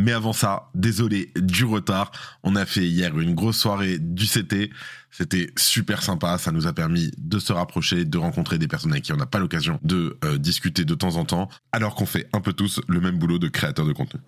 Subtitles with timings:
[0.00, 2.10] Mais avant ça, désolé du retard.
[2.42, 4.70] On a fait hier une grosse soirée du CT.
[5.10, 6.38] C'était super sympa.
[6.38, 9.26] Ça nous a permis de se rapprocher, de rencontrer des personnes avec qui on n'a
[9.26, 12.80] pas l'occasion de euh, discuter de temps en temps, alors qu'on fait un peu tous
[12.88, 14.20] le même boulot de créateur de contenu.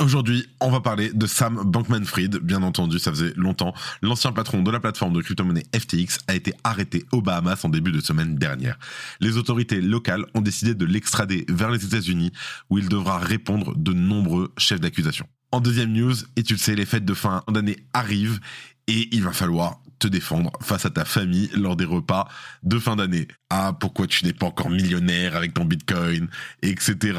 [0.00, 2.36] Aujourd'hui, on va parler de Sam Bankman-Fried.
[2.36, 3.74] Bien entendu, ça faisait longtemps.
[4.00, 7.90] L'ancien patron de la plateforme de crypto-monnaie FTX a été arrêté aux Bahamas en début
[7.90, 8.78] de semaine dernière.
[9.18, 12.30] Les autorités locales ont décidé de l'extrader vers les États-Unis
[12.70, 15.26] où il devra répondre de nombreux chefs d'accusation.
[15.50, 18.38] En deuxième news, et tu le sais, les fêtes de fin d'année arrivent
[18.86, 22.28] et il va falloir te défendre face à ta famille lors des repas
[22.62, 23.26] de fin d'année.
[23.50, 26.28] Ah, pourquoi tu n'es pas encore millionnaire avec ton bitcoin,
[26.62, 27.18] etc.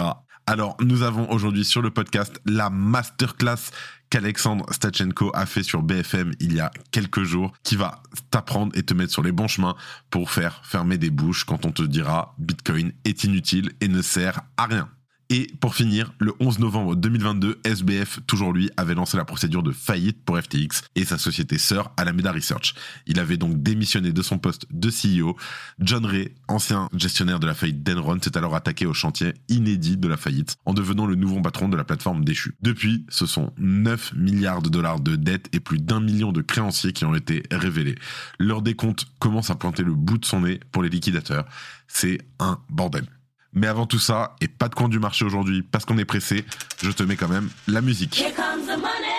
[0.49, 3.69] Alors, nous avons aujourd'hui sur le podcast la masterclass
[4.09, 8.81] qu'Alexandre Stachenko a fait sur BFM il y a quelques jours, qui va t'apprendre et
[8.81, 9.75] te mettre sur les bons chemins
[10.09, 14.41] pour faire fermer des bouches quand on te dira Bitcoin est inutile et ne sert
[14.57, 14.89] à rien.
[15.31, 19.71] Et pour finir, le 11 novembre 2022, SBF, toujours lui, avait lancé la procédure de
[19.71, 22.73] faillite pour FTX et sa société sœur Alameda Research.
[23.05, 25.37] Il avait donc démissionné de son poste de CEO.
[25.79, 30.07] John Ray, ancien gestionnaire de la faillite d'Enron, s'est alors attaqué au chantier inédit de
[30.07, 32.55] la faillite en devenant le nouveau patron de la plateforme déchue.
[32.63, 36.91] Depuis, ce sont 9 milliards de dollars de dettes et plus d'un million de créanciers
[36.91, 37.99] qui ont été révélés.
[38.39, 41.45] Leur décompte commence à pointer le bout de son nez pour les liquidateurs.
[41.87, 43.05] C'est un bordel.
[43.53, 46.45] Mais avant tout ça, et pas de coin du marché aujourd'hui parce qu'on est pressé,
[46.81, 48.19] je te mets quand même la musique.
[48.19, 49.09] Here comes the money.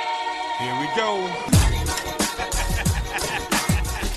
[0.60, 1.28] Here we go.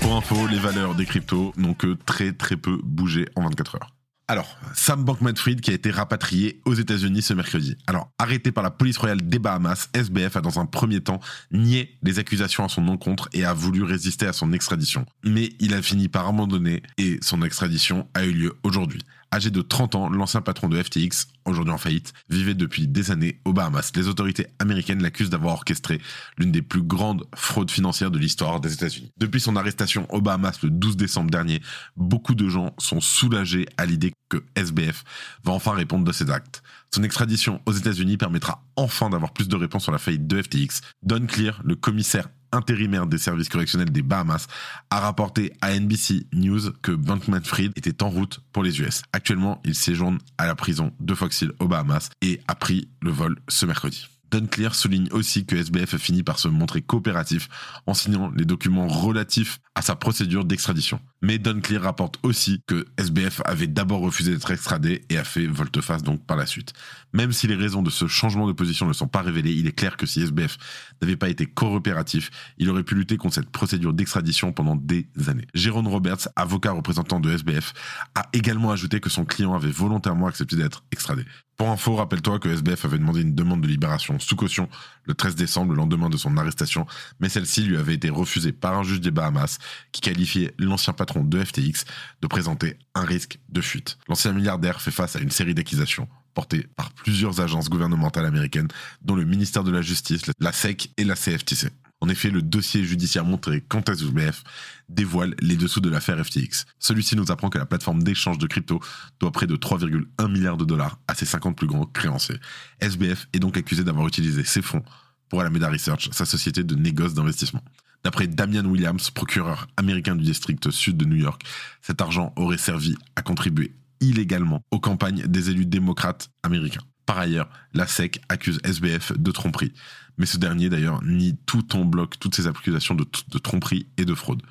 [0.00, 3.90] Pour info, les valeurs des cryptos n'ont que très très peu bougé en 24 heures.
[4.26, 7.76] Alors, Sam Bankman-Fried qui a été rapatrié aux États-Unis ce mercredi.
[7.86, 11.20] Alors, arrêté par la police royale des Bahamas, SBF a dans un premier temps
[11.52, 15.04] nié les accusations à son encontre et a voulu résister à son extradition.
[15.24, 19.02] Mais il a fini par abandonner et son extradition a eu lieu aujourd'hui.
[19.34, 23.40] Âgé de 30 ans, l'ancien patron de FTX, aujourd'hui en faillite, vivait depuis des années
[23.44, 23.90] aux Bahamas.
[23.96, 26.00] Les autorités américaines l'accusent d'avoir orchestré
[26.38, 29.10] l'une des plus grandes fraudes financières de l'histoire des États-Unis.
[29.16, 31.60] Depuis son arrestation aux Bahamas le 12 décembre dernier,
[31.96, 35.02] beaucoup de gens sont soulagés à l'idée que SBF
[35.42, 36.62] va enfin répondre de ses actes.
[36.94, 40.80] Son extradition aux États-Unis permettra enfin d'avoir plus de réponses sur la faillite de FTX.
[41.02, 44.46] Don Clear, le commissaire intérimaire des services correctionnels des Bahamas,
[44.90, 49.02] a rapporté à NBC News que Bankman-Fried était en route pour les US.
[49.12, 53.10] Actuellement, il séjourne à la prison de Fox Hill aux Bahamas et a pris le
[53.10, 54.08] vol ce mercredi.
[54.34, 57.48] Dunclear souligne aussi que SBF a fini par se montrer coopératif
[57.86, 60.98] en signant les documents relatifs à sa procédure d'extradition.
[61.22, 66.02] Mais Dunclear rapporte aussi que SBF avait d'abord refusé d'être extradé et a fait volte-face
[66.02, 66.72] donc par la suite.
[67.12, 69.72] Même si les raisons de ce changement de position ne sont pas révélées, il est
[69.72, 70.56] clair que si SBF
[71.00, 75.46] n'avait pas été coopératif, il aurait pu lutter contre cette procédure d'extradition pendant des années.
[75.54, 77.72] Jérôme Roberts, avocat représentant de SBF,
[78.16, 81.24] a également ajouté que son client avait volontairement accepté d'être extradé.
[81.56, 84.68] Pour info, rappelle-toi que SBF avait demandé une demande de libération sous caution
[85.04, 86.86] le 13 décembre, le lendemain de son arrestation,
[87.20, 89.58] mais celle-ci lui avait été refusée par un juge des Bahamas
[89.92, 91.84] qui qualifiait l'ancien patron de FTX
[92.22, 93.98] de présenter un risque de fuite.
[94.08, 98.68] L'ancien milliardaire fait face à une série d'accusations portées par plusieurs agences gouvernementales américaines,
[99.02, 101.70] dont le ministère de la Justice, la SEC et la CFTC.
[102.00, 104.44] En effet, le dossier judiciaire montré quand SBF
[104.88, 106.66] dévoile les dessous de l'affaire FTX.
[106.78, 108.80] Celui-ci nous apprend que la plateforme d'échange de crypto
[109.20, 112.38] doit près de 3,1 milliards de dollars à ses 50 plus grands créanciers.
[112.80, 114.82] SBF est donc accusé d'avoir utilisé ses fonds
[115.28, 117.64] pour Alameda Research, sa société de négoce d'investissement.
[118.04, 121.42] D'après Damian Williams, procureur américain du district sud de New York,
[121.80, 126.82] cet argent aurait servi à contribuer illégalement aux campagnes des élus démocrates américains.
[127.06, 129.72] Par ailleurs, la SEC accuse SBF de tromperie.
[130.16, 133.04] Mais ce dernier, d'ailleurs, nie tout en bloc toutes ces accusations de,
[133.38, 134.42] tromperie et de fraude.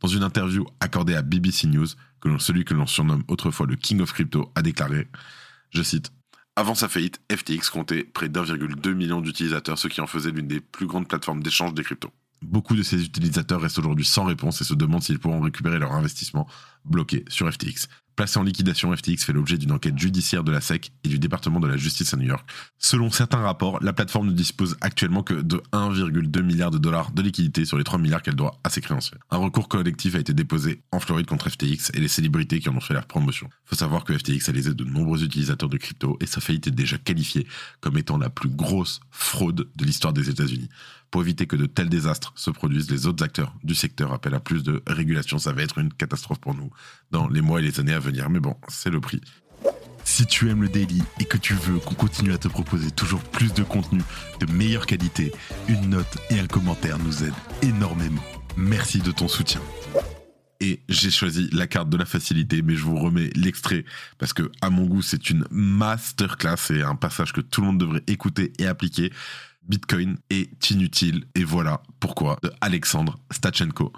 [0.00, 1.86] Dans une interview accordée à BBC News,
[2.38, 5.08] celui que l'on surnomme autrefois le King of Crypto a déclaré,
[5.70, 6.12] je cite,
[6.54, 10.60] avant sa faillite, FTX comptait près d'1,2 million d'utilisateurs, ce qui en faisait l'une des
[10.60, 12.12] plus grandes plateformes d'échange des cryptos.
[12.42, 15.92] Beaucoup de ces utilisateurs restent aujourd'hui sans réponse et se demandent s'ils pourront récupérer leur
[15.92, 16.46] investissement
[16.84, 17.88] bloqué sur FTX
[18.36, 21.66] En liquidation, FTX fait l'objet d'une enquête judiciaire de la SEC et du département de
[21.66, 22.48] la justice à New York.
[22.78, 27.20] Selon certains rapports, la plateforme ne dispose actuellement que de 1,2 milliard de dollars de
[27.20, 29.18] liquidités sur les 3 milliards qu'elle doit à ses créanciers.
[29.30, 32.76] Un recours collectif a été déposé en Floride contre FTX et les célébrités qui en
[32.76, 33.50] ont fait la promotion.
[33.64, 36.72] Faut savoir que FTX a lésé de nombreux utilisateurs de crypto et sa faillite est
[36.72, 37.46] déjà qualifiée
[37.80, 40.68] comme étant la plus grosse fraude de l'histoire des États-Unis.
[41.12, 44.40] Pour éviter que de tels désastres se produisent, les autres acteurs du secteur appellent à
[44.40, 45.38] plus de régulation.
[45.38, 46.70] Ça va être une catastrophe pour nous
[47.10, 48.11] dans les mois et les années à venir.
[48.28, 49.20] Mais bon, c'est le prix.
[50.04, 53.22] Si tu aimes le daily et que tu veux qu'on continue à te proposer toujours
[53.22, 54.00] plus de contenu
[54.40, 55.32] de meilleure qualité,
[55.68, 57.32] une note et un commentaire nous aident
[57.62, 58.22] énormément.
[58.56, 59.60] Merci de ton soutien.
[60.60, 63.84] Et j'ai choisi la carte de la facilité, mais je vous remets l'extrait
[64.18, 67.78] parce que, à mon goût, c'est une masterclass et un passage que tout le monde
[67.78, 69.12] devrait écouter et appliquer.
[69.62, 73.92] Bitcoin est inutile et voilà pourquoi de Alexandre Stachenko.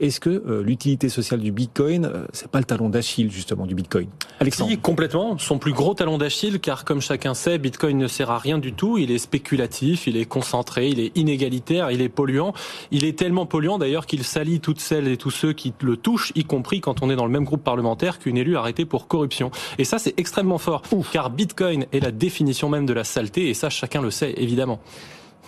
[0.00, 3.74] Est-ce que euh, l'utilité sociale du Bitcoin, euh, c'est pas le talon d'Achille justement du
[3.74, 4.06] Bitcoin?
[4.38, 4.70] Alexandre.
[4.70, 5.36] Si, complètement.
[5.38, 8.72] Son plus gros talon d'Achille, car comme chacun sait, Bitcoin ne sert à rien du
[8.72, 8.96] tout.
[8.96, 12.52] Il est spéculatif, il est concentré, il est inégalitaire, il est polluant.
[12.92, 16.32] Il est tellement polluant d'ailleurs qu'il salit toutes celles et tous ceux qui le touchent,
[16.36, 19.50] y compris quand on est dans le même groupe parlementaire qu'une élue arrêtée pour corruption.
[19.78, 23.54] Et ça, c'est extrêmement fort, car Bitcoin est la définition même de la saleté, et
[23.54, 24.78] ça, chacun le sait évidemment.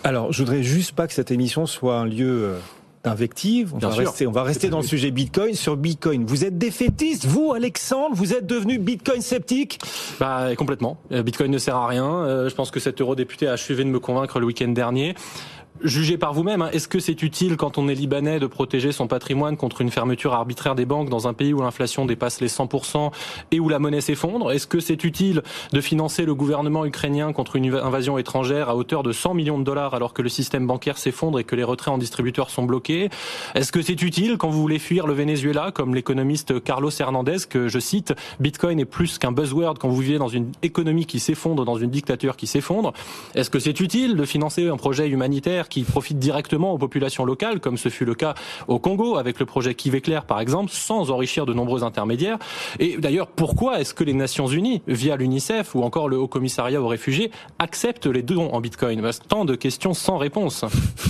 [0.03, 2.55] Alors, je voudrais juste pas que cette émission soit un lieu
[3.05, 3.73] euh, d'invective.
[3.73, 5.53] On, va rester, on va rester dans le sujet Bitcoin.
[5.53, 9.79] Sur Bitcoin, vous êtes défaitiste, vous, Alexandre Vous êtes devenu Bitcoin sceptique
[10.19, 10.97] Bah complètement.
[11.11, 12.05] Euh, Bitcoin ne sert à rien.
[12.05, 15.15] Euh, je pense que cet eurodéputé a achevé de me convaincre le week-end dernier
[15.83, 16.61] jugez par vous-même.
[16.61, 16.69] Hein.
[16.71, 20.33] Est-ce que c'est utile quand on est libanais de protéger son patrimoine contre une fermeture
[20.33, 23.11] arbitraire des banques dans un pays où l'inflation dépasse les 100%
[23.51, 24.51] et où la monnaie s'effondre?
[24.51, 25.41] Est-ce que c'est utile
[25.73, 29.63] de financer le gouvernement ukrainien contre une invasion étrangère à hauteur de 100 millions de
[29.63, 33.09] dollars alors que le système bancaire s'effondre et que les retraits en distributeurs sont bloqués?
[33.55, 37.67] Est-ce que c'est utile quand vous voulez fuir le Venezuela, comme l'économiste Carlos Hernandez, que
[37.67, 41.65] je cite, Bitcoin est plus qu'un buzzword quand vous vivez dans une économie qui s'effondre,
[41.65, 42.93] dans une dictature qui s'effondre
[43.35, 47.59] Est-ce que c'est utile de financer un projet humanitaire qui profitent directement aux populations locales,
[47.59, 48.35] comme ce fut le cas
[48.67, 52.37] au Congo avec le projet Kiveclair par exemple, sans enrichir de nombreux intermédiaires.
[52.79, 56.81] Et d'ailleurs, pourquoi est-ce que les Nations Unies, via l'UNICEF ou encore le Haut Commissariat
[56.81, 59.01] aux réfugiés, acceptent les dons en Bitcoin?
[59.27, 60.65] Tant de questions sans réponse.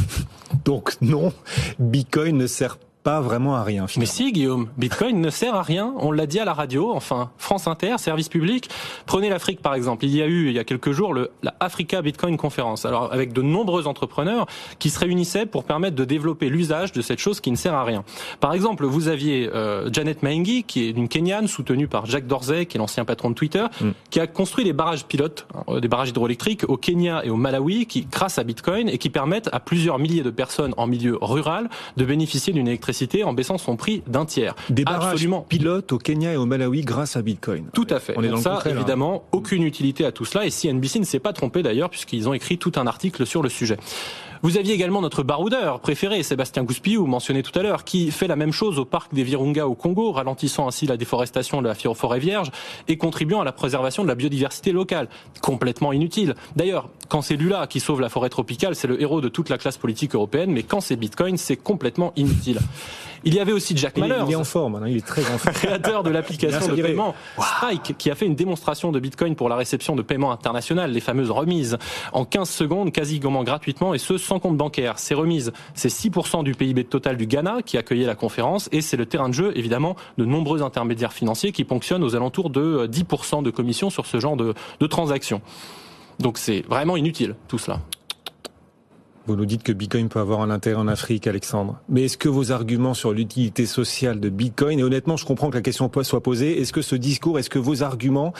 [0.66, 1.34] Donc non,
[1.80, 3.88] Bitcoin ne sert pas pas vraiment à rien.
[3.98, 5.94] Mais si, Guillaume, Bitcoin ne sert à rien.
[5.98, 8.70] On l'a dit à la radio, enfin, France Inter, service public.
[9.08, 10.06] Prenez l'Afrique, par exemple.
[10.06, 12.86] Il y a eu, il y a quelques jours, le, la Africa Bitcoin Conference.
[12.86, 14.46] Alors, avec de nombreux entrepreneurs
[14.78, 17.84] qui se réunissaient pour permettre de développer l'usage de cette chose qui ne sert à
[17.84, 18.04] rien.
[18.40, 22.68] Par exemple, vous aviez euh, Janet Maingi, qui est une Kenyane, soutenue par Jack Dorsey,
[22.68, 23.90] qui est l'ancien patron de Twitter, mm.
[24.12, 27.88] qui a construit des barrages pilotes, hein, des barrages hydroélectriques au Kenya et au Malawi,
[27.88, 31.68] qui, grâce à Bitcoin, et qui permettent à plusieurs milliers de personnes en milieu rural
[31.98, 32.91] de bénéficier d'une électricité
[33.24, 34.56] en baissant son prix d'un tiers.
[34.70, 35.46] Des barrages Absolument.
[35.48, 37.66] pilotes au Kenya et au Malawi grâce à Bitcoin.
[37.74, 38.14] Tout à fait.
[38.18, 40.46] On est dans ça, évidemment, aucune utilité à tout cela.
[40.46, 43.50] Et CNBC ne s'est pas trompé d'ailleurs, puisqu'ils ont écrit tout un article sur le
[43.50, 43.78] sujet.
[44.44, 48.36] Vous aviez également notre baroudeur préféré, Sébastien Gouspillou, mentionné tout à l'heure, qui fait la
[48.36, 52.18] même chose au parc des Virunga au Congo, ralentissant ainsi la déforestation de la forêt
[52.18, 52.50] vierge
[52.88, 55.10] et contribuant à la préservation de la biodiversité locale.
[55.42, 56.34] Complètement inutile.
[56.56, 59.60] D'ailleurs, quand c'est Lula qui sauve la forêt tropicale, c'est le héros de toute la
[59.60, 62.60] classe politique européenne, mais quand c'est Bitcoin, c'est complètement inutile.
[63.24, 64.24] Il y avait aussi Jack Mallers.
[64.28, 65.54] Il est en forme, hein, il est très en forme.
[65.54, 69.56] Créateur de l'application de paiement Strike, qui a fait une démonstration de Bitcoin pour la
[69.56, 71.78] réception de paiements internationaux, les fameuses remises,
[72.14, 74.98] en 15 secondes, quasiment gratuitement, et ce, sans compte bancaire.
[74.98, 78.96] Ces remises, c'est 6% du PIB total du Ghana qui accueillait la conférence, et c'est
[78.96, 83.44] le terrain de jeu, évidemment, de nombreux intermédiaires financiers qui ponctionnent aux alentours de 10%
[83.44, 85.42] de commissions sur ce genre de, de transactions.
[86.20, 87.82] Donc c'est vraiment inutile, tout cela.
[89.28, 91.82] Vous nous dites que Bitcoin peut avoir un intérêt en Afrique, Alexandre.
[91.90, 95.56] Mais est-ce que vos arguments sur l'utilité sociale de Bitcoin, et honnêtement, je comprends que
[95.56, 98.34] la question soit posée, est-ce que ce discours, est-ce que vos arguments,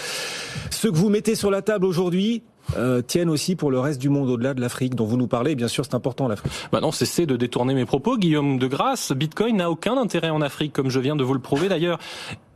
[0.70, 2.44] ceux que vous mettez sur la table aujourd'hui,
[2.78, 5.56] euh, tiennent aussi pour le reste du monde au-delà de l'Afrique dont vous nous parlez.
[5.56, 6.52] Bien sûr, c'est important l'Afrique.
[6.72, 9.12] Bah non, cessez de détourner mes propos, Guillaume de Grasse.
[9.12, 12.00] Bitcoin n'a aucun intérêt en Afrique, comme je viens de vous le prouver d'ailleurs.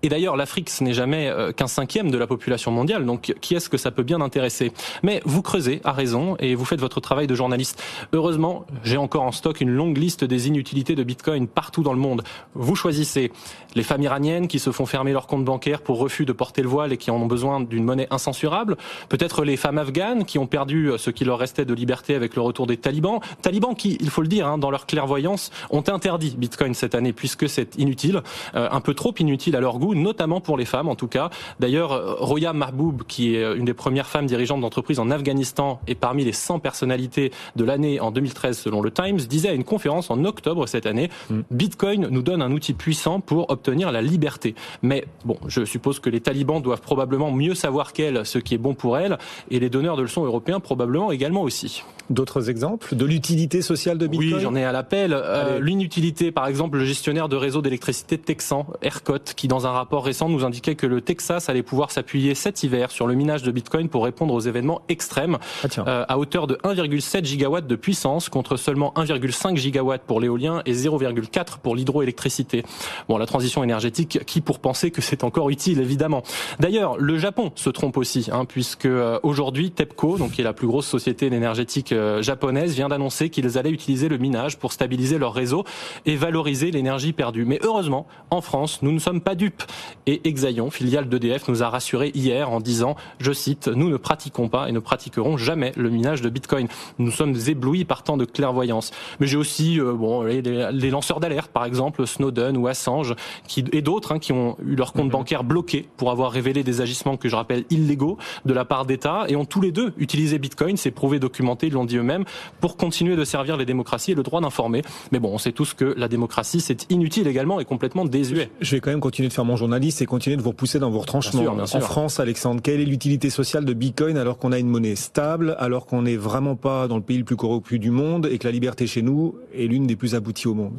[0.05, 3.55] Et d'ailleurs, l'Afrique, ce n'est jamais euh, qu'un cinquième de la population mondiale, donc qui
[3.55, 4.71] est-ce que ça peut bien intéresser?
[5.01, 7.81] Mais vous creusez, à raison, et vous faites votre travail de journaliste.
[8.13, 11.97] Heureusement, j'ai encore en stock une longue liste des inutilités de Bitcoin partout dans le
[11.97, 12.21] monde.
[12.53, 13.31] Vous choisissez
[13.73, 16.69] les femmes iraniennes qui se font fermer leur compte bancaire pour refus de porter le
[16.69, 18.77] voile et qui en ont besoin d'une monnaie incensurable,
[19.09, 22.35] peut-être les femmes afghanes qui ont perdu euh, ce qui leur restait de liberté avec
[22.35, 25.83] le retour des talibans, talibans qui, il faut le dire, hein, dans leur clairvoyance, ont
[25.87, 28.21] interdit Bitcoin cette année puisque c'est inutile,
[28.53, 31.29] euh, un peu trop inutile à leur goût notamment pour les femmes en tout cas.
[31.59, 36.23] D'ailleurs, Roya Mahboub, qui est une des premières femmes dirigeantes d'entreprise en Afghanistan et parmi
[36.23, 40.23] les 100 personnalités de l'année en 2013 selon le Times, disait à une conférence en
[40.25, 41.39] octobre cette année, mm.
[41.51, 44.55] Bitcoin nous donne un outil puissant pour obtenir la liberté.
[44.81, 48.59] Mais bon, je suppose que les talibans doivent probablement mieux savoir qu'elle ce qui est
[48.59, 49.17] bon pour elle
[49.49, 51.83] et les donneurs de leçons européens probablement également aussi.
[52.09, 54.35] D'autres exemples de l'utilité sociale de Bitcoin?
[54.35, 55.11] Oui, j'en ai à l'appel.
[55.13, 60.05] Euh, L'inutilité, par exemple, le gestionnaire de réseau d'électricité texan, ERCOT, qui dans un rapport
[60.05, 63.51] récent nous indiquait que le Texas allait pouvoir s'appuyer cet hiver sur le minage de
[63.51, 68.29] Bitcoin pour répondre aux événements extrêmes ah, euh, à hauteur de 1,7 gigawatts de puissance
[68.29, 72.63] contre seulement 1,5 gigawatts pour l'éolien et 0,4 pour l'hydroélectricité.
[73.07, 76.23] Bon, la transition énergétique, qui pour penser que c'est encore utile, évidemment.
[76.59, 80.53] D'ailleurs, le Japon se trompe aussi, hein, puisque euh, aujourd'hui, TEPCO, donc qui est la
[80.53, 85.17] plus grosse société énergétique euh, japonaise, vient d'annoncer qu'ils allaient utiliser le minage pour stabiliser
[85.17, 85.63] leur réseau
[86.05, 87.45] et valoriser l'énergie perdue.
[87.45, 89.63] Mais heureusement, en France, nous ne sommes pas dupes.
[90.07, 94.49] Et Exaion, filiale d'EDF, nous a rassuré hier en disant, je cite, nous ne pratiquons
[94.49, 96.67] pas et ne pratiquerons jamais le minage de Bitcoin.
[96.99, 98.91] Nous sommes éblouis par tant de clairvoyance.
[99.19, 103.15] Mais j'ai aussi euh, bon les, les lanceurs d'alerte, par exemple Snowden ou Assange,
[103.47, 105.11] qui, et d'autres hein, qui ont eu leur compte mhm.
[105.11, 109.25] bancaire bloqué pour avoir révélé des agissements que je rappelle illégaux de la part d'États
[109.27, 112.25] et ont tous les deux utilisé Bitcoin, c'est prouvé, documenté, ils l'ont dit eux-mêmes,
[112.59, 114.81] pour continuer de servir les démocraties et le droit d'informer.
[115.11, 118.49] Mais bon, on sait tous que la démocratie, c'est inutile également et complètement désuet.
[118.61, 120.89] Je vais quand même continuer de faire mon journaliste et continuer de vous repousser dans
[120.89, 121.43] vos retranchements.
[121.45, 125.55] en France, Alexandre, quelle est l'utilité sociale de Bitcoin alors qu'on a une monnaie stable,
[125.59, 128.47] alors qu'on n'est vraiment pas dans le pays le plus corrompu du monde et que
[128.47, 130.73] la liberté chez nous est l'une des plus abouties au monde?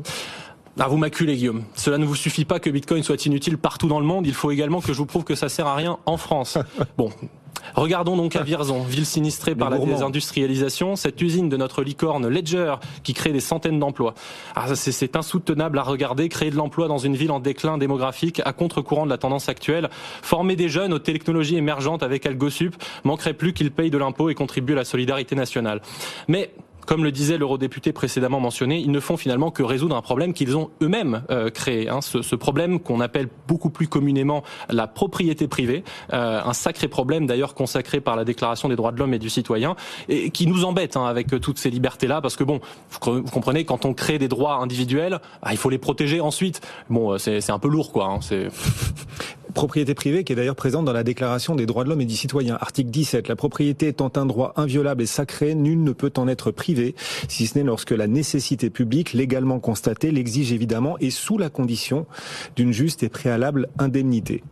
[0.79, 1.65] Ah, vous m'acculez, Guillaume.
[1.75, 4.27] Cela ne vous suffit pas que Bitcoin soit inutile partout dans le monde.
[4.27, 6.59] Il faut également que je vous prouve que ça sert à rien en France.
[6.99, 7.11] Bon.
[7.75, 12.77] Regardons donc à Vierzon, ville sinistrée par la désindustrialisation, cette usine de notre licorne Ledger
[13.03, 14.15] qui crée des centaines d'emplois.
[14.55, 18.53] Ah, c'est insoutenable à regarder, créer de l'emploi dans une ville en déclin démographique à
[18.53, 19.91] contre-courant de la tendance actuelle.
[20.23, 24.35] Former des jeunes aux technologies émergentes avec AlgoSup manquerait plus qu'ils payent de l'impôt et
[24.35, 25.81] contribuent à la solidarité nationale.
[26.29, 26.53] Mais
[26.87, 30.57] comme le disait l'eurodéputé précédemment mentionné, ils ne font finalement que résoudre un problème qu'ils
[30.57, 31.89] ont eux-mêmes euh, créé.
[31.89, 32.01] Hein.
[32.01, 37.27] ce, ce, problème qu'on appelle beaucoup plus communément la propriété privée, euh, un sacré problème
[37.27, 39.77] d'ailleurs consacré par la Déclaration des droits de l'homme et du citoyen,
[40.09, 43.85] et qui nous embête hein, avec toutes ces libertés-là, parce que bon, vous, comprenez, quand
[43.85, 46.61] on crée des droits individuels, ah, il faut les protéger ensuite.
[46.89, 48.07] Bon, euh, c'est un peu lourd, quoi.
[48.07, 48.21] Hein,
[49.57, 52.15] propriété privée qui est d'ailleurs présente dans la Déclaration des droits de l'homme et du
[52.15, 52.59] citoyen.
[52.61, 53.27] Article 17.
[53.27, 56.95] La propriété étant un droit inviolable et sacré, nul ne peut en être privé,
[57.27, 62.07] si ce n'est lorsque la nécessité publique légalement constatée l'exige évidemment et sous la condition
[62.55, 64.45] d'une juste et préalable indemnité.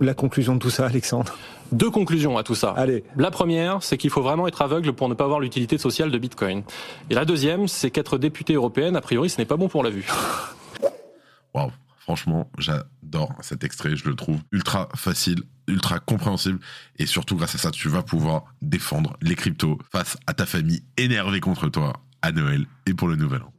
[0.00, 1.36] La conclusion de tout ça, Alexandre?
[1.72, 2.70] Deux conclusions à tout ça.
[2.76, 3.02] Allez.
[3.16, 6.18] La première, c'est qu'il faut vraiment être aveugle pour ne pas voir l'utilité sociale de
[6.18, 6.62] Bitcoin.
[7.10, 9.90] Et la deuxième, c'est qu'être député européenne, a priori, ce n'est pas bon pour la
[9.90, 10.06] vue.
[11.52, 11.72] Waouh.
[12.10, 13.94] Franchement, j'adore cet extrait.
[13.94, 16.58] Je le trouve ultra facile, ultra compréhensible.
[16.98, 20.82] Et surtout, grâce à ça, tu vas pouvoir défendre les cryptos face à ta famille
[20.96, 23.52] énervée contre toi à Noël et pour le Nouvel An.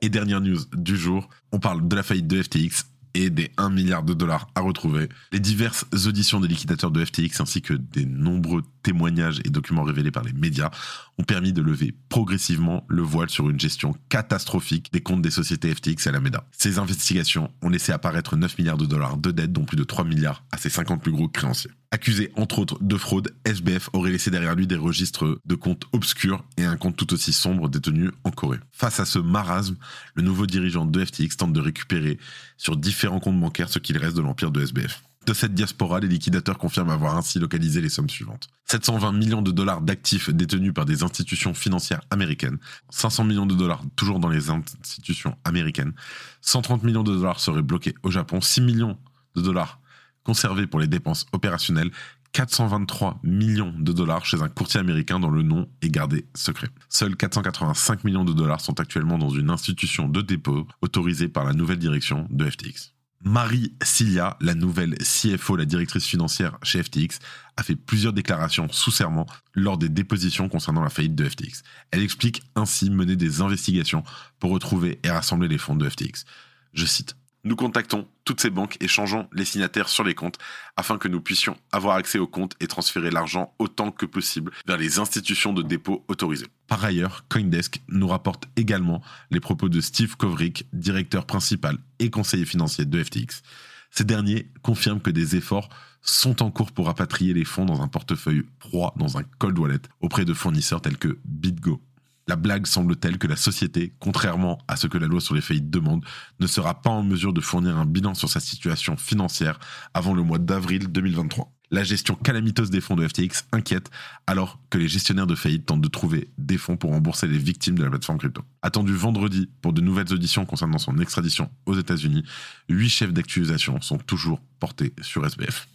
[0.00, 3.70] Et dernière news du jour, on parle de la faillite de FTX et des 1
[3.70, 5.08] milliard de dollars à retrouver.
[5.32, 10.10] Les diverses auditions des liquidateurs de FTX ainsi que des nombreux témoignages et documents révélés
[10.10, 10.70] par les médias
[11.18, 15.74] ont permis de lever progressivement le voile sur une gestion catastrophique des comptes des sociétés
[15.74, 16.44] FTX et Alameda.
[16.52, 20.04] Ces investigations ont laissé apparaître 9 milliards de dollars de dettes, dont plus de 3
[20.04, 21.70] milliards à ses 50 plus gros créanciers.
[21.94, 26.42] Accusé entre autres de fraude, SBF aurait laissé derrière lui des registres de comptes obscurs
[26.56, 28.60] et un compte tout aussi sombre détenu en Corée.
[28.70, 29.76] Face à ce marasme,
[30.14, 32.18] le nouveau dirigeant de FTX tente de récupérer
[32.56, 35.02] sur différents comptes bancaires ce qu'il reste de l'empire de SBF.
[35.26, 38.48] De cette diaspora, les liquidateurs confirment avoir ainsi localisé les sommes suivantes.
[38.66, 42.58] 720 millions de dollars d'actifs détenus par des institutions financières américaines,
[42.90, 45.94] 500 millions de dollars toujours dans les institutions américaines,
[46.42, 48.96] 130 millions de dollars seraient bloqués au Japon, 6 millions
[49.34, 49.80] de dollars
[50.22, 51.90] conservés pour les dépenses opérationnelles,
[52.32, 56.68] 423 millions de dollars chez un courtier américain dont le nom est gardé secret.
[56.88, 61.52] Seuls 485 millions de dollars sont actuellement dans une institution de dépôt autorisée par la
[61.52, 62.92] nouvelle direction de FTX.
[63.24, 67.20] Marie Cilia, la nouvelle CFO, la directrice financière chez FTX,
[67.56, 71.62] a fait plusieurs déclarations sous serment lors des dépositions concernant la faillite de FTX.
[71.92, 74.02] Elle explique ainsi mener des investigations
[74.40, 76.24] pour retrouver et rassembler les fonds de FTX.
[76.72, 77.14] Je cite.
[77.44, 80.38] Nous contactons toutes ces banques et changeons les signataires sur les comptes
[80.76, 84.76] afin que nous puissions avoir accès aux comptes et transférer l'argent autant que possible vers
[84.76, 86.46] les institutions de dépôt autorisées.
[86.68, 92.44] Par ailleurs, Coindesk nous rapporte également les propos de Steve Kovrick, directeur principal et conseiller
[92.44, 93.42] financier de FTX.
[93.90, 95.68] Ces derniers confirment que des efforts
[96.00, 99.82] sont en cours pour rapatrier les fonds dans un portefeuille proie dans un cold wallet
[100.00, 101.82] auprès de fournisseurs tels que BitGo.
[102.28, 105.40] La blague semble telle que la société, contrairement à ce que la loi sur les
[105.40, 106.04] faillites demande,
[106.38, 109.58] ne sera pas en mesure de fournir un bilan sur sa situation financière
[109.92, 111.52] avant le mois d'avril 2023.
[111.72, 113.90] La gestion calamiteuse des fonds de FTX inquiète
[114.26, 117.78] alors que les gestionnaires de faillite tentent de trouver des fonds pour rembourser les victimes
[117.78, 118.42] de la plateforme crypto.
[118.60, 122.24] Attendu vendredi pour de nouvelles auditions concernant son extradition aux États-Unis,
[122.68, 125.66] huit chefs d'accusation sont toujours portés sur SBF.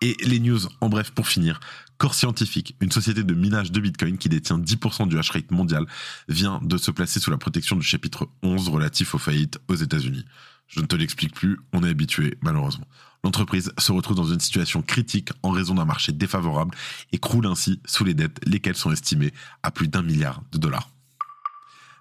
[0.00, 1.60] Et les news, en bref, pour finir.
[1.98, 5.84] Core Scientific, une société de minage de Bitcoin qui détient 10% du hash rate mondial,
[6.28, 10.24] vient de se placer sous la protection du chapitre 11 relatif aux faillites aux États-Unis.
[10.68, 12.86] Je ne te l'explique plus, on est habitué, malheureusement.
[13.22, 16.74] L'entreprise se retrouve dans une situation critique en raison d'un marché défavorable
[17.12, 20.88] et croule ainsi sous les dettes, lesquelles sont estimées à plus d'un milliard de dollars.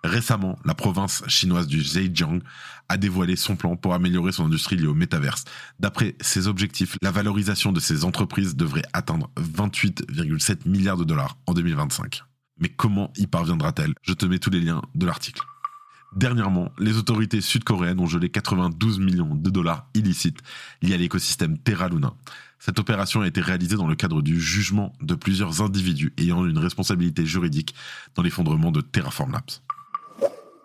[0.03, 2.39] Récemment, la province chinoise du Zhejiang
[2.87, 5.43] a dévoilé son plan pour améliorer son industrie liée au métaverse.
[5.79, 11.53] D'après ses objectifs, la valorisation de ces entreprises devrait atteindre 28,7 milliards de dollars en
[11.53, 12.23] 2025.
[12.59, 13.93] Mais comment y parviendra-t-elle?
[14.01, 15.41] Je te mets tous les liens de l'article.
[16.15, 20.39] Dernièrement, les autorités sud-coréennes ont gelé 92 millions de dollars illicites
[20.81, 22.13] liés à l'écosystème Terra Luna.
[22.57, 26.57] Cette opération a été réalisée dans le cadre du jugement de plusieurs individus ayant une
[26.57, 27.75] responsabilité juridique
[28.15, 29.61] dans l'effondrement de Terraform Labs.